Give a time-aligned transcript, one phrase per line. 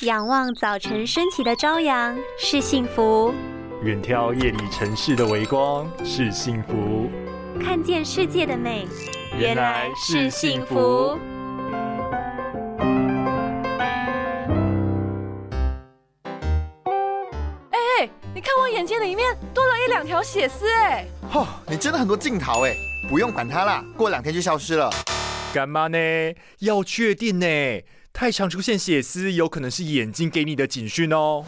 [0.00, 3.32] 仰望早晨升起的朝阳是幸福，
[3.84, 7.08] 远眺夜里城市的微光是幸福，
[7.62, 8.88] 看见世界的美
[9.38, 11.16] 原来是幸福。
[17.70, 21.06] 哎，你看我眼睛里面多了一两条血丝哎！
[21.32, 22.74] 哦，你真的很多镜头哎，
[23.08, 24.90] 不用管它啦，过两天就消失了。
[25.52, 25.98] 干嘛呢？
[26.58, 27.46] 要确定呢？
[28.16, 31.44] 太常出现血丝，有可能是眼睛给你的警讯哦。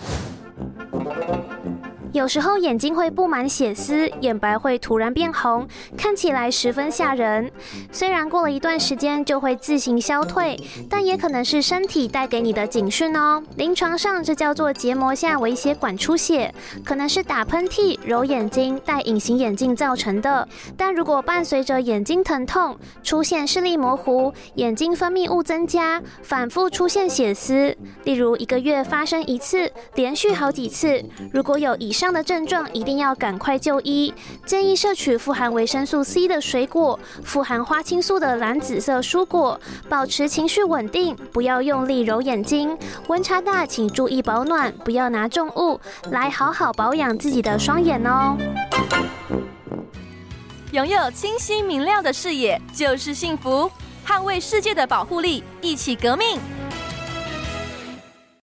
[2.17, 7.53] 有时候眼睛会布满血丝，眼白会突然变红，看起来十分吓人。
[7.93, 10.59] 虽然过了一段时间就会自行消退，
[10.89, 13.43] 但也可能是身体带给你的警讯哦。
[13.59, 20.49] 临床上这叫做结膜下微血管出血，可能是打喷嚏、揉眼睛、戴隐形眼镜造成的。
[20.75, 32.06] 但如果伴随着眼睛疼痛、出现视力模糊、眼睛分泌物增加、反复出现血丝，例如一个月发生一次、连续好几次，如果有以上。
[32.07, 42.79] 这样的症状一定要赶快就医，建议摄取富含维生素 C 的水果，富含花青素的蓝紫色蔬果，保持情绪稳定，不要用力揉眼睛。
[43.09, 45.81] 温差大，请注意保暖，不要拿重物，
[46.13, 48.37] 来好好保养自己的双眼哦。
[50.71, 53.69] 拥有清晰明亮的视野就是幸福，
[54.07, 56.39] 捍卫世界的保护力，一起革命。